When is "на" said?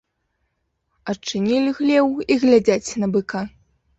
3.03-3.07